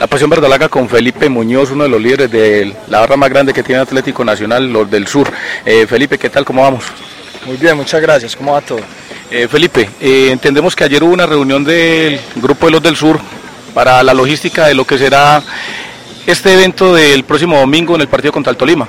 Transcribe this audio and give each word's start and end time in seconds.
La 0.00 0.06
Pasión 0.06 0.30
Verdolaga 0.30 0.70
con 0.70 0.88
Felipe 0.88 1.28
Muñoz, 1.28 1.72
uno 1.72 1.84
de 1.84 1.90
los 1.90 2.00
líderes 2.00 2.30
de 2.30 2.74
la 2.88 3.00
barra 3.00 3.18
más 3.18 3.28
grande 3.28 3.52
que 3.52 3.62
tiene 3.62 3.82
Atlético 3.82 4.24
Nacional, 4.24 4.72
los 4.72 4.90
del 4.90 5.06
sur. 5.06 5.30
Eh, 5.62 5.86
Felipe, 5.86 6.16
¿qué 6.16 6.30
tal? 6.30 6.42
¿Cómo 6.42 6.62
vamos? 6.62 6.84
Muy 7.44 7.58
bien, 7.58 7.76
muchas 7.76 8.00
gracias. 8.00 8.34
¿Cómo 8.34 8.54
va 8.54 8.62
todo? 8.62 8.80
Eh, 9.30 9.46
Felipe, 9.46 9.90
eh, 10.00 10.30
entendemos 10.30 10.74
que 10.74 10.84
ayer 10.84 11.04
hubo 11.04 11.12
una 11.12 11.26
reunión 11.26 11.62
del 11.64 12.18
grupo 12.36 12.64
de 12.64 12.72
los 12.72 12.82
del 12.82 12.96
sur 12.96 13.20
para 13.74 14.02
la 14.02 14.14
logística 14.14 14.66
de 14.66 14.74
lo 14.74 14.86
que 14.86 14.96
será 14.96 15.42
este 16.26 16.54
evento 16.54 16.94
del 16.94 17.22
próximo 17.24 17.58
domingo 17.58 17.94
en 17.94 18.00
el 18.00 18.08
partido 18.08 18.32
contra 18.32 18.52
el 18.52 18.56
Tolima. 18.56 18.88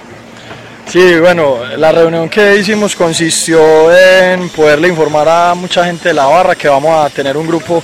Sí, 0.86 1.20
bueno, 1.20 1.58
la 1.76 1.92
reunión 1.92 2.30
que 2.30 2.56
hicimos 2.56 2.96
consistió 2.96 3.92
en 3.94 4.48
poderle 4.48 4.88
informar 4.88 5.28
a 5.28 5.54
mucha 5.56 5.84
gente 5.84 6.08
de 6.08 6.14
la 6.14 6.28
barra 6.28 6.56
que 6.56 6.70
vamos 6.70 7.06
a 7.06 7.10
tener 7.10 7.36
un 7.36 7.48
grupo 7.48 7.84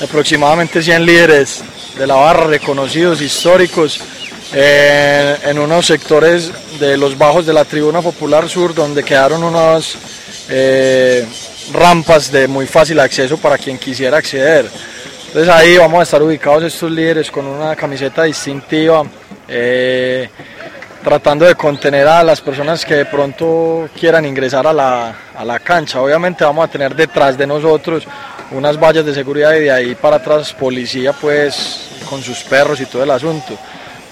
de 0.00 0.06
aproximadamente 0.06 0.82
100 0.82 1.06
líderes 1.06 1.64
de 1.98 2.06
la 2.06 2.14
barra 2.14 2.46
reconocidos, 2.46 3.20
históricos, 3.20 4.00
en, 4.52 5.50
en 5.50 5.58
unos 5.58 5.86
sectores 5.86 6.50
de 6.78 6.96
los 6.96 7.16
bajos 7.16 7.46
de 7.46 7.52
la 7.52 7.64
tribuna 7.64 8.02
popular 8.02 8.48
sur 8.48 8.74
donde 8.74 9.02
quedaron 9.02 9.42
unas 9.42 9.96
eh, 10.48 11.26
rampas 11.72 12.30
de 12.30 12.46
muy 12.46 12.66
fácil 12.66 13.00
acceso 13.00 13.36
para 13.38 13.58
quien 13.58 13.78
quisiera 13.78 14.18
acceder. 14.18 14.68
Entonces 15.28 15.52
ahí 15.52 15.76
vamos 15.76 16.00
a 16.00 16.02
estar 16.04 16.22
ubicados 16.22 16.62
estos 16.64 16.90
líderes 16.90 17.30
con 17.30 17.46
una 17.46 17.74
camiseta 17.74 18.24
distintiva. 18.24 19.04
eh, 19.48 20.28
tratando 21.04 21.44
de 21.44 21.54
contener 21.54 22.08
a 22.08 22.24
las 22.24 22.40
personas 22.40 22.84
que 22.84 22.94
de 22.94 23.04
pronto 23.04 23.88
quieran 23.98 24.24
ingresar 24.24 24.66
a 24.66 24.72
la, 24.72 25.14
a 25.36 25.44
la 25.44 25.60
cancha. 25.60 26.00
Obviamente 26.00 26.44
vamos 26.44 26.64
a 26.64 26.68
tener 26.68 26.96
detrás 26.96 27.36
de 27.36 27.46
nosotros 27.46 28.04
unas 28.50 28.80
vallas 28.80 29.04
de 29.04 29.12
seguridad 29.12 29.52
y 29.54 29.60
de 29.60 29.70
ahí 29.70 29.94
para 29.94 30.16
atrás 30.16 30.54
policía 30.54 31.12
pues 31.12 31.90
con 32.08 32.22
sus 32.22 32.42
perros 32.44 32.80
y 32.80 32.86
todo 32.86 33.04
el 33.04 33.10
asunto. 33.10 33.56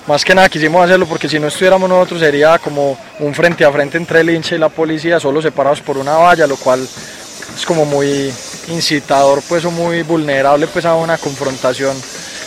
Más 0.06 0.22
que 0.22 0.34
nada 0.34 0.50
quisimos 0.50 0.84
hacerlo 0.84 1.06
porque 1.06 1.28
si 1.28 1.40
no 1.40 1.46
estuviéramos 1.46 1.88
nosotros 1.88 2.20
sería 2.20 2.58
como 2.58 2.98
un 3.20 3.34
frente 3.34 3.64
a 3.64 3.72
frente 3.72 3.96
entre 3.96 4.20
el 4.20 4.28
hincha 4.28 4.54
y 4.54 4.58
la 4.58 4.68
policía, 4.68 5.18
solo 5.18 5.40
separados 5.40 5.80
por 5.80 5.96
una 5.96 6.14
valla, 6.14 6.46
lo 6.46 6.56
cual 6.56 6.82
es 6.82 7.64
como 7.64 7.86
muy 7.86 8.30
incitador 8.68 9.42
pues 9.48 9.64
o 9.64 9.70
muy 9.70 10.02
vulnerable 10.02 10.66
pues 10.66 10.84
a 10.84 10.94
una 10.94 11.16
confrontación, 11.16 11.96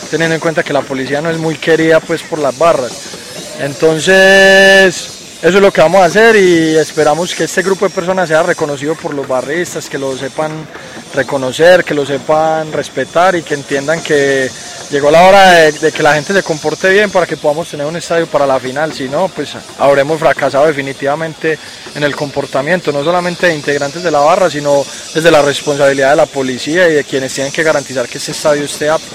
teniendo 0.08 0.34
en 0.34 0.40
cuenta 0.40 0.62
que 0.62 0.72
la 0.72 0.82
policía 0.82 1.20
no 1.20 1.30
es 1.30 1.38
muy 1.38 1.56
querida 1.56 1.98
pues 1.98 2.22
por 2.22 2.38
las 2.38 2.56
barras. 2.56 3.15
Entonces, 3.60 5.16
eso 5.42 5.58
es 5.58 5.62
lo 5.62 5.72
que 5.72 5.80
vamos 5.80 6.00
a 6.00 6.06
hacer 6.06 6.36
y 6.36 6.76
esperamos 6.76 7.34
que 7.34 7.44
este 7.44 7.62
grupo 7.62 7.86
de 7.86 7.94
personas 7.94 8.28
sea 8.28 8.42
reconocido 8.42 8.94
por 8.94 9.14
los 9.14 9.28
barristas, 9.28 9.88
que 9.88 9.98
lo 9.98 10.16
sepan 10.16 10.66
reconocer, 11.14 11.84
que 11.84 11.94
lo 11.94 12.04
sepan 12.04 12.72
respetar 12.72 13.36
y 13.36 13.42
que 13.42 13.54
entiendan 13.54 14.02
que 14.02 14.50
llegó 14.90 15.10
la 15.10 15.22
hora 15.22 15.50
de, 15.52 15.72
de 15.72 15.92
que 15.92 16.02
la 16.02 16.14
gente 16.14 16.32
se 16.32 16.42
comporte 16.42 16.90
bien 16.90 17.10
para 17.10 17.26
que 17.26 17.36
podamos 17.36 17.68
tener 17.68 17.86
un 17.86 17.96
estadio 17.96 18.26
para 18.26 18.46
la 18.46 18.60
final. 18.60 18.92
Si 18.92 19.08
no, 19.08 19.28
pues 19.28 19.52
habremos 19.78 20.18
fracasado 20.18 20.66
definitivamente 20.66 21.58
en 21.94 22.02
el 22.02 22.14
comportamiento, 22.14 22.92
no 22.92 23.02
solamente 23.04 23.46
de 23.46 23.54
integrantes 23.54 24.02
de 24.02 24.10
la 24.10 24.20
barra, 24.20 24.50
sino 24.50 24.84
desde 25.14 25.30
la 25.30 25.42
responsabilidad 25.42 26.10
de 26.10 26.16
la 26.16 26.26
policía 26.26 26.88
y 26.88 26.94
de 26.94 27.04
quienes 27.04 27.32
tienen 27.32 27.52
que 27.52 27.62
garantizar 27.62 28.08
que 28.08 28.18
ese 28.18 28.32
estadio 28.32 28.64
esté 28.64 28.90
apto. 28.90 29.14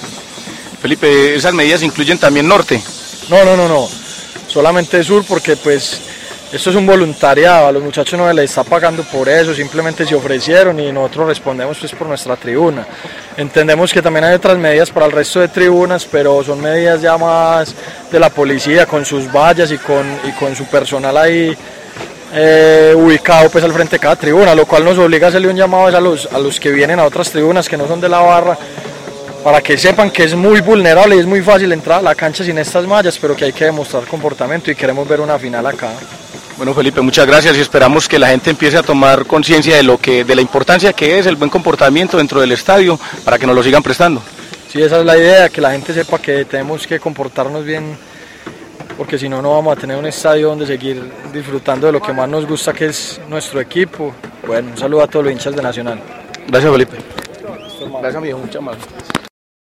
Felipe, 0.82 1.36
esas 1.36 1.54
medidas 1.54 1.84
incluyen 1.84 2.18
también 2.18 2.48
norte. 2.48 2.82
No, 3.30 3.46
no, 3.46 3.56
no, 3.56 3.68
no. 3.68 4.01
Solamente 4.52 5.02
sur 5.02 5.24
porque 5.26 5.56
pues 5.56 6.02
esto 6.52 6.72
es 6.72 6.76
un 6.76 6.86
voluntariado, 6.86 7.68
a 7.68 7.72
los 7.72 7.82
muchachos 7.82 8.20
no 8.20 8.28
se 8.28 8.34
les 8.34 8.50
está 8.50 8.66
pagando 8.66 9.02
por 9.04 9.30
eso, 9.30 9.56
simplemente 9.56 10.06
se 10.06 10.14
ofrecieron 10.14 10.78
y 10.78 10.92
nosotros 10.92 11.28
respondemos 11.28 11.78
pues 11.80 11.94
por 11.94 12.06
nuestra 12.06 12.36
tribuna. 12.36 12.86
Entendemos 13.38 13.94
que 13.94 14.02
también 14.02 14.26
hay 14.26 14.34
otras 14.36 14.58
medidas 14.58 14.90
para 14.90 15.06
el 15.06 15.14
resto 15.14 15.40
de 15.40 15.48
tribunas, 15.48 16.06
pero 16.06 16.44
son 16.44 16.60
medidas 16.60 17.02
ya 17.02 17.18
más 17.18 17.74
de 18.12 18.20
la 18.20 18.30
policía 18.30 18.86
con 18.86 19.06
sus 19.06 19.32
vallas 19.32 19.72
y 19.72 19.78
con, 19.78 20.06
y 20.26 20.34
con 20.34 20.54
su 20.54 20.66
personal 20.66 21.16
ahí 21.16 21.56
eh, 22.34 22.94
ubicado 22.94 23.50
pues 23.50 23.64
al 23.64 23.72
frente 23.72 23.96
de 23.96 24.00
cada 24.00 24.18
tribuna, 24.18 24.54
lo 24.54 24.66
cual 24.66 24.84
nos 24.84 24.98
obliga 24.98 25.28
a 25.28 25.30
hacerle 25.30 25.48
un 25.48 25.56
llamado 25.56 25.88
a 25.88 26.02
los, 26.02 26.26
a 26.26 26.38
los 26.40 26.60
que 26.60 26.72
vienen 26.72 27.00
a 27.00 27.06
otras 27.06 27.32
tribunas 27.32 27.70
que 27.70 27.78
no 27.78 27.88
son 27.88 28.02
de 28.02 28.10
la 28.10 28.20
barra 28.20 28.58
para 29.44 29.62
que 29.62 29.78
sepan 29.78 30.12
que 30.12 30.24
es 30.24 30.36
muy 30.36 30.62
vulnerable 30.62 31.16
y 31.16 31.20
es 31.20 31.26
muy 31.26 31.42
fácil 31.42 31.72
entrar 31.72 32.00
a 32.00 32.02
la 32.02 32.16
cancha 32.16 32.44
sin 32.44 32.58
estas 32.58 32.86
mallas, 32.86 33.18
pero 33.20 33.36
que 33.36 33.46
hay 33.46 33.54
que 33.54 33.66
demostrar 33.66 34.06
comportamiento 34.06 34.70
y 34.72 34.76
queremos 34.76 35.08
ver 35.08 35.20
una 35.20 35.40
final 35.40 35.66
acá. 35.66 35.92
Bueno, 36.58 36.74
Felipe, 36.76 37.02
muchas 37.02 37.26
gracias 37.26 37.58
y 37.58 37.62
esperamos 37.62 38.08
que 38.08 38.20
la 38.20 38.28
gente 38.28 38.52
empiece 38.52 38.78
a 38.78 38.84
tomar 38.84 39.26
conciencia 39.26 39.76
de 39.76 39.84
lo 39.84 39.98
que, 39.98 40.24
de 40.24 40.36
la 40.36 40.42
importancia 40.42 40.94
que 40.94 41.18
es 41.18 41.26
el 41.26 41.36
buen 41.36 41.50
comportamiento 41.50 42.18
dentro 42.18 42.40
del 42.40 42.52
estadio 42.52 43.00
para 43.26 43.40
que 43.40 43.48
nos 43.48 43.56
lo 43.56 43.64
sigan 43.64 43.82
prestando. 43.82 44.22
Sí, 44.72 44.82
esa 44.82 45.00
es 45.00 45.06
la 45.06 45.18
idea, 45.18 45.50
que 45.50 45.60
la 45.60 45.72
gente 45.72 45.94
sepa 45.94 46.20
que 46.20 46.46
tenemos 46.46 46.86
que 46.86 47.00
comportarnos 47.00 47.66
bien, 47.66 47.98
porque 48.96 49.18
si 49.18 49.28
no, 49.28 49.42
no 49.42 49.54
vamos 49.56 49.76
a 49.76 49.80
tener 49.80 49.98
un 49.98 50.06
estadio 50.06 50.50
donde 50.50 50.68
seguir 50.68 51.12
disfrutando 51.34 51.88
de 51.88 51.94
lo 51.94 52.02
que 52.02 52.14
más 52.14 52.30
nos 52.30 52.46
gusta, 52.46 52.74
que 52.74 52.86
es 52.86 53.20
nuestro 53.28 53.60
equipo. 53.60 54.14
Bueno, 54.46 54.70
un 54.72 54.78
saludo 54.78 55.02
a 55.02 55.08
todos 55.08 55.26
los 55.26 55.34
hinchas 55.34 55.56
de 55.56 55.62
Nacional. 55.62 56.00
Gracias, 56.48 56.72
Felipe. 56.72 56.98
Gracias, 57.90 58.16
amigo. 58.16 58.38
Muchas 58.38 58.62
más. 58.62 58.78